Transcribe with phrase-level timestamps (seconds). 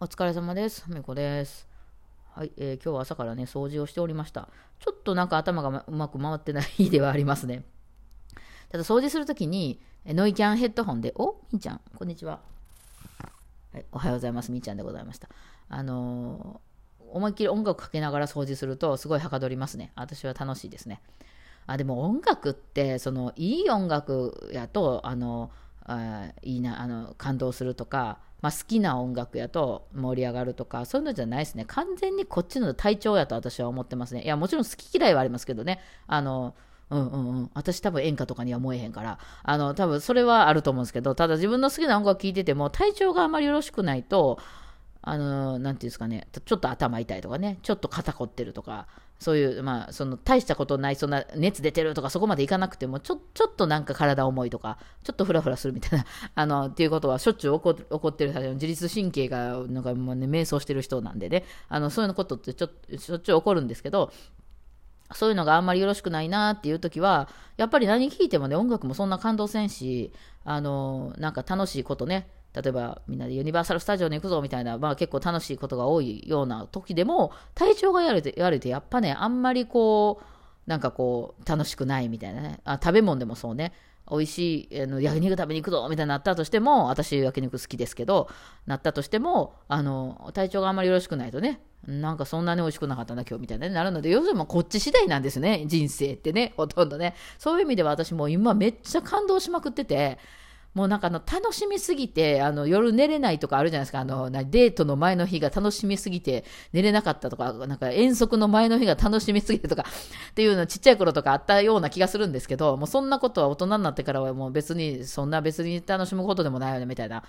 [0.00, 0.84] お疲れ様です。
[0.88, 1.68] みこです。
[2.34, 4.48] はい、えー今日は朝からね、掃除をしておりました。
[4.80, 7.62] ちょっとなんか頭がうまく回ってないではありますね。
[8.70, 12.40] ただ掃除するときに、ノイキャンヘッドホンで、おみーちゃん、こんにちは。
[13.72, 14.50] はい、おはようございます。
[14.50, 15.28] みーちゃんでございました。
[15.68, 16.74] あのー
[17.12, 19.92] 思いっきり音楽かけながら掃除すると、すごいはかどりますね。
[19.94, 21.00] 私は楽しいですね。
[21.66, 25.50] あでも音楽ってそのいい音楽やとあの
[25.84, 31.64] あいいなあの感動するとか、まあ、好きな音楽やと盛り上がるとかそういうのじゃないですね。
[31.66, 34.22] 完全にこっちの体調やと私は思ってますね。
[34.22, 35.80] いやもちろん好き嫌いはありますけどね。
[36.06, 36.54] あの
[36.90, 39.18] うんうんうん、私多分演歌とかには燃えへんから。
[39.42, 44.38] あの多分それはあると思うんですけどただ自分の好きな音楽聴いてても体調があんまりよろしくないと
[45.06, 48.86] あの、なんていうんですかね、ちょっと頭痛いとかね、ちょっと肩凝ってるとか、
[49.24, 56.04] そういう、まあ、その、大したことない、そんな、熱出てるとか、そこまでいかなくても、ちょ、ちょっとなんか体重いとか、ちょっとフラフラするみたいな、
[56.36, 64.12] あの、っていうことはしょっちゅう起こ起こってる、自律神経が、なんかもうね、迷走してる人なんでね、あの、そういうことってちょ、しょっちゅう起こるんですけど、
[65.14, 70.12] そういうのがあんまりよろしくないなっていう時は、やっぱり何聴いてもね、音楽もそんな感動せんし、
[70.44, 80.24] あの、なんか楽しいことね、例えばみんなでユニバーサル・スタジオに行くぞみたいな、まあ、結構楽しいことが多いような時でも体調がやれてやっぱねあんまりこう
[80.66, 82.60] なんかこう楽しくないみたいなね。
[82.64, 83.72] あ食べ物でもそうね。
[84.10, 88.28] 美味しいあの焼肉食べに行くぞみたいになったとしても私焼肉好きですけど
[88.66, 95.64] なったとしてもあの体調があんまりよろしくないとねなんかそんなに美味しくなかったな今日みたいな、ね、なるので要するにこっち次第なんですね。
[95.66, 97.14] 人生ってねほとんどね。
[97.38, 100.18] そういう意味では私も今めっちゃ感動しまくってて
[100.74, 109.84] もうなんかあの楽しみすぎてあの夜寝れないとかあるじゃないですかあのデートの前の日が楽しみすぎて寝れなかったとかなんか遠足の前の日が楽しみすぎてとか
[110.30, 117.22] っていうのちっちゃい頃とかあったような気がするんですけどもうそんなことは大人になってからはもう別にそんな別に楽しむことでもないよねみたいな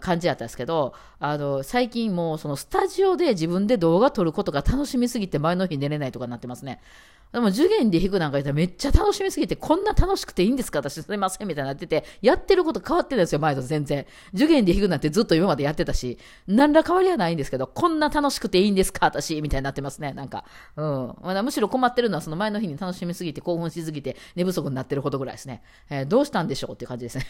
[0.00, 6.80] 感じやったんですけどあの最近もうそのスタジオで自分で動画撮ることが楽しみすぎて前の日寝れないとかになってますね。
[7.36, 10.78] でも受験で弾くなんか言ったらめっちゃ楽しみすぎて、こんな楽しくていいんですか？
[10.78, 14.06] 私すいませんみたいになってて、やってること変わってるんですよ、前と全然。
[14.32, 19.04] 受験で弾くなんてずっと今までやってたし、何ら変わりはないんですけど、こんな楽しくていいんですか？
[19.04, 20.46] 私みたいになってますね、なんか。
[20.76, 21.14] うん。
[21.20, 25.62] まだむしろ困ってるのはその前の日に楽しみすぎて、興奮しすぎて、寝不足になってることぐらいですね。
[25.90, 27.26] えーどうしたんでしょうっていう感じですね。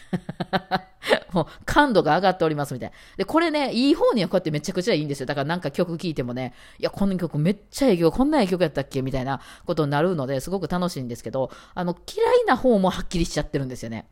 [1.33, 2.95] もう感度が上がっておりますみたいな。
[3.17, 5.25] で、これね、いい方にはこうやってめちゃくちゃいいんですよ。
[5.25, 9.01] だからなんか曲聴いてもね、いや、この曲めっちゃええ曲、こんなええ曲やったっけ？
[9.01, 14.07] みたいなことになるので、すごく楽しいんですけど、あの、嫌いな方もはっきりしちゃってるんですよね。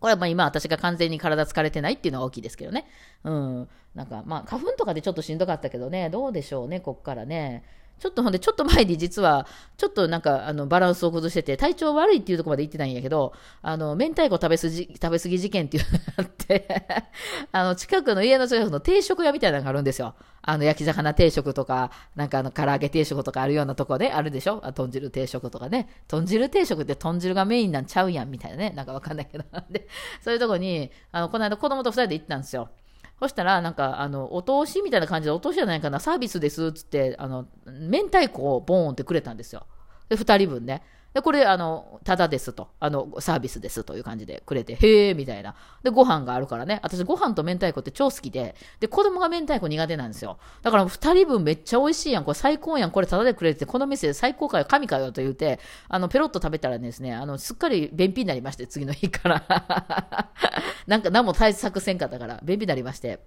[0.00, 2.86] これはまあ今私が完全に体疲れてないっていうのは大きいですけどね。
[3.22, 3.68] うん。
[3.94, 7.64] なんかまあ花粉とかでちょっとしんどかったけどね、どうでしょうね、こっからね。
[8.00, 9.46] ちょっとほんで、ちょっと前に実は、
[9.76, 16.66] ちょっとなんか、あの、バランスを崩してて、体調悪いっていうとこまで行ってないんやけど、あの、明太子食べすぎ、食べ過ぎ事件っていうのがあって、
[17.52, 20.14] あの、近くの家の近くの定食屋みたいなのがあるんですよ。
[20.42, 24.60] あの、焼き魚定食とか、なんかあの、唐揚げ定食とかあるようなとこで、あるでしょ？
[24.64, 25.88] あ豚汁定食とかね。
[26.08, 28.70] 豚汁定食って豚汁がメインなんちゃうやん、みたいなね。
[28.74, 29.44] なんかわかんないけど。
[29.70, 29.86] で、
[30.24, 32.70] そういうとこに、あの、この間子供と二人で行ったんですよ。
[33.20, 39.66] そしたら、なんか、あの、お通しみたいな感じで、お通しじゃないかな、サービスです、つって、あの、明太子をボーンってくれたんですよ。
[40.10, 40.82] で、二人分ね。
[41.14, 42.68] で、これ、あの、ただですと。
[42.78, 45.56] あの、サービスですという感じでくれて、へえ、みたいな。
[45.82, 46.78] で、ご飯があるからね。
[46.84, 50.38] 私、ご飯と明太子って超好きで、で、子供が明太子苦手なんですよ。
[50.62, 52.24] だから、二人分めっちゃ美味しいやん。
[52.24, 52.92] これ最高やん。
[52.92, 60.30] これただでくれて、この店で最高かよ、神かよと言うて、あの、ペロッと食べたらですね、あの、すっかり便秘になりまして、次の日から。
[60.86, 63.18] なんか何も対策せんかったから、便秘になりまして。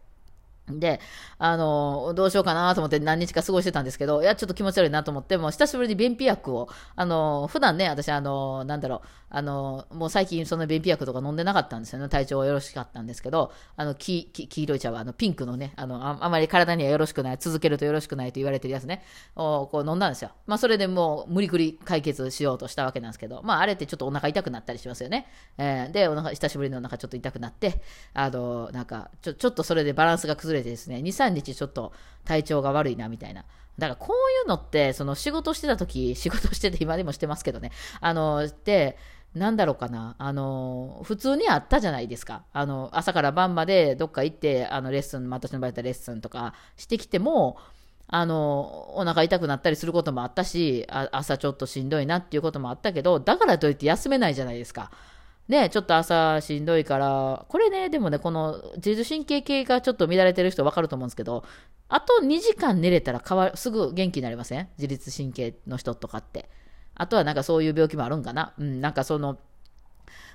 [0.67, 1.01] で、
[1.39, 12.07] あの、どうしようかなと思って何日か過ごしてたんですけど、いや、ちょっと気持ち悪いなと思って、もう久しぶりに便秘薬を、あの、普段ね、私、あの、なんだろう、あの、もう最近その便秘薬とか飲んでなかったんですよね。
[12.07, 19.03] 体調がよろしかったんですけど、あの、黄、黄黄色い茶は、あの、ピンクのね、あの、ああまり体にはよろしくない、続けるとよろしくないと言われてるやつね、
[19.35, 20.31] をこう飲んだんですよ。
[20.45, 25.27] まあ、それでもう無理くり解決しようとしたわけなんですけど、まあ、あれってちょっとお腹痛くなったりしますよね。
[25.57, 27.81] えーで、お腹、久しぶりにお腹ちょっと痛くなって、
[28.13, 31.93] あの、なんか、ちょ、ちょっとそれでバランスが崩れてですね、2、3日ちょっと
[32.25, 33.45] 体調が悪いな、みたいな。
[33.77, 37.71] だからこういうのって、その仕事してた時、仕事してて今でもしてますけどね、
[38.01, 38.97] あの、で、
[39.33, 42.43] なんだろうかな、あの、普通にあったじゃないですか。
[42.53, 47.57] あの、朝から晩までどっか行って、あの、レッスン、私の場合だったらレッスンとかしてきても、
[48.07, 54.91] あの、お腹痛くなったりすることもあったし、朝ちょっとしんどいなっていうこともあったけど、だからといって休めないじゃないですか。
[55.47, 61.43] ね、ちょっと朝しんどいから、これね、でもね、この自律神経系がちょっと乱れてる人分かると思うんですけど、
[61.89, 64.69] あと2時間寝れたら変わ、すぐ元気になりません？
[64.77, 66.49] 自律神経の人とかって。
[66.95, 68.53] あとはなんかそういう病気もあるんかな？
[68.57, 69.37] うん、なんかその、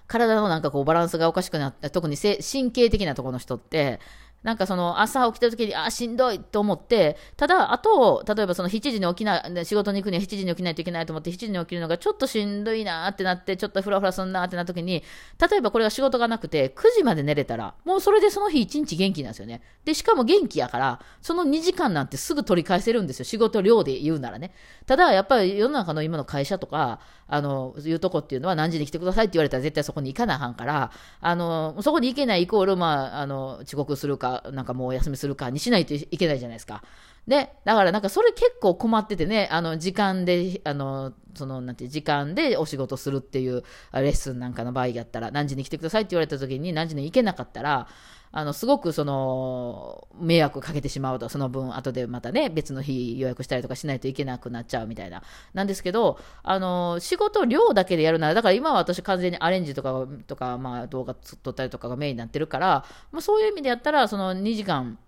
[0.06, 4.00] 体のなんかこうバランスがおかしくなって、特に神経的なところの人って、
[4.42, 15.02] なんかその朝起きた時に、あ、しんどいと思って、ただ、あと、例えばその7時に起きない、仕事に行くには7時に起きないといけないと思って、7時に起きるのがちょっとしんどいなってなって、ちょっとふらふらすんなってなった時に、
[15.50, 19.60] 例えばこれが仕事がなくて、9時まで寝れたら、もうそれでその日1日元気なんですよね。
[19.84, 23.24] で、しかも元気やから、その2時間なんてすぐ取り返せるんですよ。
[23.24, 24.52] 仕事量で言うならね。
[24.86, 30.90] ただ、やっぱり世の中の今の会社とか、あの、いうとこっていうのは何時に来てくださいって言われたら絶対そこに行かなあかんから、
[31.20, 36.82] あの、そこに行けないイコール、まあ、あの、遅刻するか、なんかもうお休みするかにしないといけないじゃないですか。
[37.28, 47.86] で、だからなんかそれ結構困っててね、あの、時間で、あの、その、なんて、時間でお仕事するっていうレッスンなんかの場合やったら、何時に来てくださいって言われた時に何時に行けなかったら、
[48.32, 55.22] あの、すごくその、迷惑かけてしまうと、その分、後でまたね、別の日予約したりとかしないといけなくなっちゃうみたいな。
[55.52, 64.98] なんですけど、あの、仕事量だけでやるなら、だから今は私完全にアレンジとか、とか、まあ動画撮ったりとかがメインになってるから、まあそういう意味でやったら、その2時間、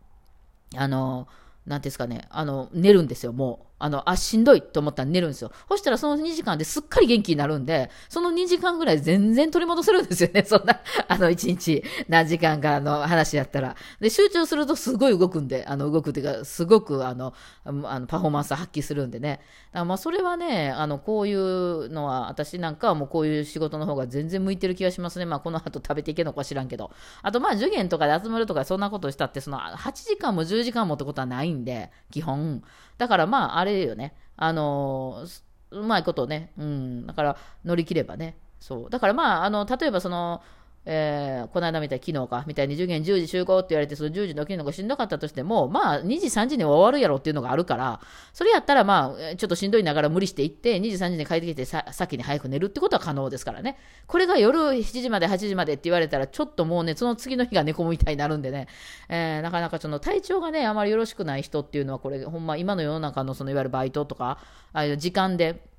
[0.77, 1.27] あの、
[1.71, 3.70] なんですかね、あの、寝るんですよ、もう。
[3.81, 5.51] あの、あ、しんどいと思ったら寝るんですよ。
[5.69, 10.45] そしたらその2時間ですっかり元気になるんで、その2時間ぐらい全然取り戻せるんですよね。
[10.47, 13.75] そんな、あの、1日何時間かの話やったら。
[13.99, 17.33] で、集中するとすごい動くんで、あの、動くっていうか、すごく、あの、
[17.65, 19.41] あのパフォーマンス発揮するんでね。
[19.73, 25.25] まあ、それはね、あの、こういうのは、私なんかはもうこういう仕事の方が全然向いてる気がしますね。
[25.25, 26.91] まあ、この後食べていけるのか知らんけど。
[27.23, 32.63] あと、まあ、受験とかで集まるとか、そんなことしたって、その、8時間も10時間もってことはないんで、基本。
[33.01, 34.15] だからまあ、あれよね。
[34.37, 35.27] あの
[35.71, 38.91] うまいことね、うん、だから乗り切ればね、そう。
[38.91, 40.43] だからまあ、あの、例えばその、
[40.87, 48.01] えー、この間みたい昨日か、みたいに受験10時集合って言われて、その10時に起きるのがしんどかったとしても、まあ、2時、3時には終わるやろっていうのがあるから、
[48.33, 53.77] それやったらまあ、ちょっとしんどいながら無理して行って、2時、3時に帰ってきてさ、先に早く寝るってことは可能ですからね。
[54.07, 58.67] これが夜7時まで、8時までって言われたら、ちょっともうね、その次の日が寝込むみたいになるんでね、
[59.11, 64.39] えー、なかなかその体調がね、あまりよろしくない人っていうのは、これ、ほんま、今の世の中のそのいわゆるバイトとか、
[64.73, 65.70] あ時間で、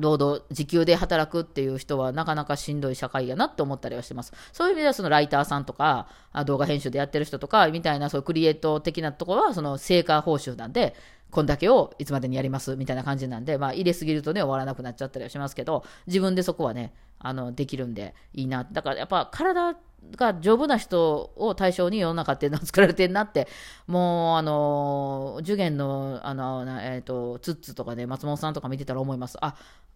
[0.00, 4.32] 労働、時給で働くっていう人はなかなかしんどい社会やなって思ったりはしてます。
[4.52, 6.08] そういう意味ではそのライターさんとか、
[6.46, 10.94] 動画編集でやってる人とか、みたいなそういうクリエイト的なところはその成果報酬なんで、
[11.30, 18.64] こんだけをいつまでにやりますみたいな感じなんで、まあ入れすぎるとね終わらなくなっちゃったりはしますけど、自分でそこはね、あの、できるんでいいな。
[18.64, 19.76] だからやっぱ体
[20.16, 23.48] が丈夫な人を対象に世の中っていうのは作られてるなって、
[23.86, 29.36] もう、あの、受験の、あの、えっ、ー、と、ツッツとかで、ね、松本さんとか見てたら思います。
[29.40, 29.54] あ、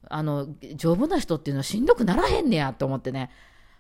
[0.09, 0.47] あの、
[0.77, 3.31] 丈夫な人っていうのはしんどくならへんねやと思ってね。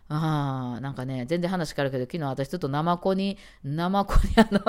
[0.08, 4.60] ああ、なんかね、全然話変わるけど、昨日私ちょっとナマコに、ナマコに あの、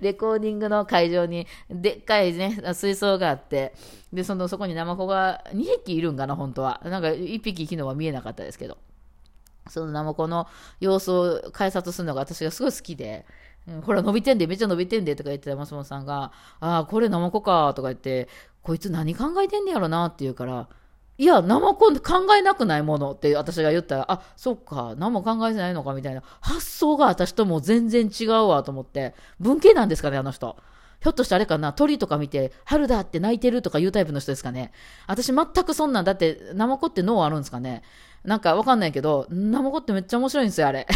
[0.00, 3.74] レコーディングの会場に、でっかいね、水槽があって、
[4.12, 6.80] で、その、そこにナマコが2匹いるんかな、本当は。
[6.84, 8.78] なんか1匹昨日は見えなかったですけど。
[9.70, 10.46] そのナマコの
[10.80, 13.24] 様子を観察するのが私がすごい好きで、
[13.66, 18.28] うん、ほら伸びてんで、めっちゃ伸びてんでとか言ってた松本さんが、ああ、これナマコかとか言って、
[18.62, 20.68] こいつ何考えてんねやろなって言うから、
[21.16, 30.56] いや、ナマコ考えなくないものって私が言ったら、あ、そっか、何も考えてないのかみたいな、発想が私とも全然違うわと思って、文系なんですかね、あの人。
[31.00, 34.72] ひょっとしてあれかな、鳥とか見て、春だって泣いてるとかいうタイプの人ですかね。
[35.06, 37.82] 私全くそんなん、だって、ナマコって脳あるんですかね。
[38.24, 40.86] なんかわかんないけど、ナマコってめっちゃ面白いんですよ、あれ。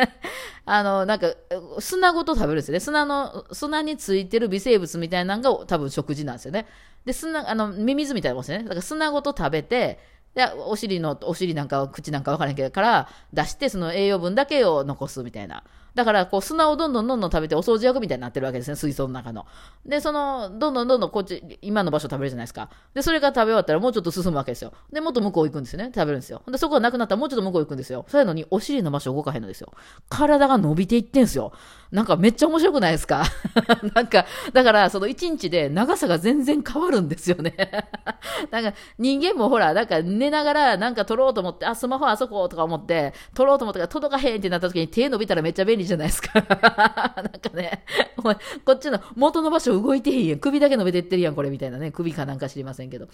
[0.66, 1.32] あの、なんか、
[1.78, 2.80] 砂ごと食べるんですよね。
[2.80, 6.66] 砂の、砂についてる微生物みたいなのが多分食事なんですよね。
[7.04, 8.64] で、砂、あの、ミミズみたいなもんですよね。
[8.64, 10.00] だから砂ごと食べて、
[10.34, 15.62] で、お尻の、お尻なんか、口なんかわからんけど、から出して、その栄養分だけを残すみたいな。
[15.94, 19.46] だから、こう、砂をどんどんどんどん食べてお掃除役みたいになってるわけですね、水槽の中の。
[19.86, 22.68] で、その、どんどんどんどんこっち、今の場所食べるじゃないですか。
[22.94, 24.72] で、それが食べ終わったらもうちょっと進むわけですよ。
[24.92, 25.92] で、もっと向こう行くんですよね。
[25.94, 26.42] 食べるんですよ。
[26.50, 28.04] で、そこがなくなったらもうちょっと向こう行くんですよ。
[28.08, 29.72] そういうのに、お尻の場所動かへんのですよ。
[30.08, 31.52] 体が伸びていってんすよ。
[31.92, 33.22] なんかめっちゃ面白くないですか？
[33.94, 37.54] なんか、だから、その1日で長さが全然変わるんですよね。
[38.50, 46.40] なんか、人間もほら、なんか寝ながらなんか撮ろうと思って、あ、スマホあそことか思って、撮ろうと思ったから届かへんってなった時に手伸びたらめっちゃ便利じゃないですか。
[46.40, 47.84] なんかね、
[48.16, 50.38] お前、こっちの元の場所動いてへんやん。
[50.38, 51.90] 首だけ伸びてってるやん、これみたいなね。
[51.90, 53.08] 首かなんか知りませんけど。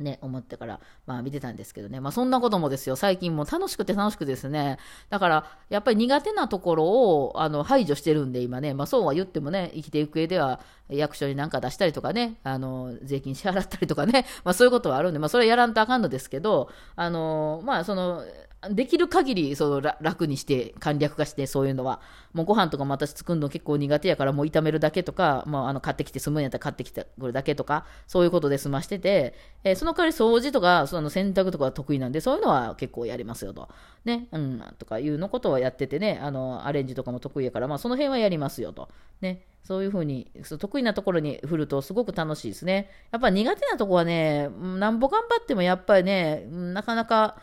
[0.00, 2.00] ね、思ってから、まあ見てたんですけどね。
[2.00, 2.96] まあそんなこともですよ。
[2.96, 4.78] 最近も楽しくて楽しくですね。
[5.10, 8.74] だから、やっぱり苦手なところを、あの、排除してるんで、今ね。
[8.74, 14.26] まあそうは言ってもね、生きていく上では、役所になんか出したりとかね、あの、税金支払ったりとかね。
[14.44, 18.22] まあそういうことはあるんで、まあそれはやらんとあかんのですけど、あの、まあその、
[18.70, 22.00] できる限りその楽にして簡略化してそういうのは
[22.32, 33.68] もうご飯とかも私作るの結構苦手やからもう炒めるだけとか、まあ、あの買ってきて済むんやったら買ってきてくるだけとかそういうことで済ましてて、えー、その代わり掃除とかその洗濯とかは得意なんでそういうのは結構やりますよと。
[34.04, 38.88] ね、うん、とかいうのことはやっててねあのアレンジとかも得意やから、まあ、その辺はやりますよと。
[39.20, 42.88] ねそういうふうに、得意なところに振るとすごく楽しいですね。
[43.10, 47.36] やっぱ苦手なとこはね、なんぼ頑張ってもやっぱりね、なかなか、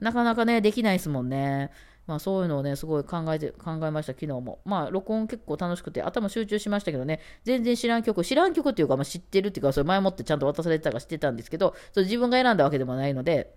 [0.00, 1.70] なかなかね、できないですもんね。
[2.06, 4.60] まあそういうのをね、すごい考えて、考えました、昨日も。
[4.64, 13.54] まあ録音結構楽しくて、頭集中しましたけどね、全然知らん曲、知らん曲っていうか、まあ、知ってるっていうか、それ前もってちゃんと渡されてたか知ってたんですけど、それ自分が選んだわけでもないので、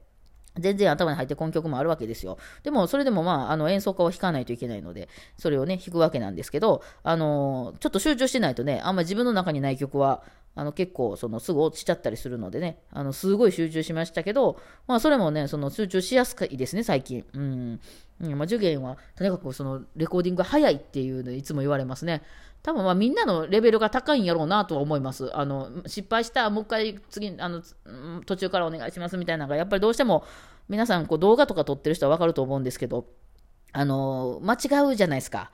[0.60, 2.38] 全然頭に入ってこん曲もあるわけですよ。
[2.62, 10.24] でも、それでもまあ、あの演奏家は弾かないといけないので、それをね、弾くわけなんですけど、あのー、ちょっと集中してないとね、あんまり自分の中にない曲は、
[10.55, 17.25] あの結構そのすぐ落ちちゃったりするのでね、あのすごい集中しましたけど、まあそれもね、その集中しやすいですね、最近。
[17.33, 17.79] うん。
[18.22, 22.22] うん、まあ、受験はとにかくそのレコーディングが早いっていうのいつも言われますね。
[22.62, 25.36] 多分まあみんなのレベルが高いんやろうなとは思います。
[25.36, 27.62] あの失敗したらもう一回次あの
[28.25, 30.24] 途中からお願いしますみたいなのがやっぱりどうしても
[30.69, 33.07] 皆さんこう動画とか撮ってる人はわかると思うんですけど、
[33.74, 35.51] あの間違うじゃないですか。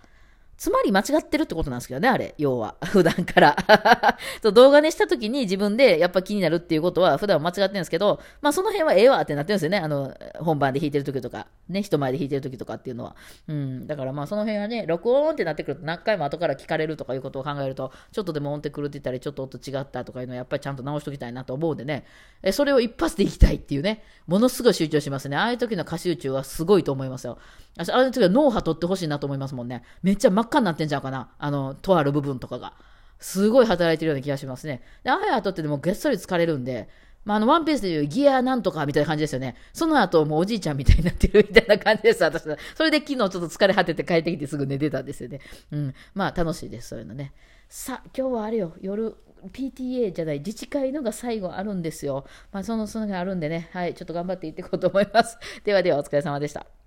[0.59, 2.75] つまり間違ってるってことなんですけどね、あれ、要は。
[2.83, 3.55] 普段から
[4.43, 4.53] そう。
[4.53, 9.77] 動画にした時に自分でやっぱ気になるっていうことは普段は間違ってるんですけど、まあその辺はええわってなってるんですよね。
[9.77, 13.15] あの、本番で弾いてる時とか、ね、人前で弾いてる時とかっていうのは。
[13.47, 13.87] うん。
[13.87, 22.03] だからまあその辺はね、録音ってなってくると何回も後から聞かれるとかいうことを考えると、ちょっとでも音程狂ってたり、ちょっと音違ったとかいうのはやっぱりちゃんと直しときたいなと思うんでね。
[22.43, 24.03] え、それを一発でいきたいっていうね。
[24.27, 25.37] ものすごい集中しますね。
[25.37, 27.37] ああいう時の歌集中はすごいと思いますよ。
[27.77, 29.83] ああいう時は脳波取ってほしいなと思いますもんね。
[30.03, 31.29] めっちゃ赤になってんちゃうかな。
[31.37, 32.73] あの、とある部分とかが。
[33.19, 34.81] すごい働いてるような気がしますね。
[35.03, 36.89] で、あやとってでもげっそり疲れるんで、
[37.25, 39.55] まあ、あの、ワンピースでいうギアなんとかみたいな感じですよね。
[39.73, 42.57] その後、もうおじいちゃんみたいになってるみたいな感じです、私は。
[42.75, 45.41] それで昨日ちょっと疲れ果てて帰ってきてすぐ寝てたんですよね。
[45.71, 45.93] うん。
[46.13, 47.33] まあ、楽しいです、そういうのね。
[47.67, 49.15] さあ、今日はあれよ、夜、
[49.51, 52.25] PTA じゃない自治会のが最後あるんですよ。
[52.51, 55.37] まあ、その、そのがあるんでね、はい、ちょっと頑張っていっていこうと思います。
[55.65, 56.78] ではでは、お疲れ様でした。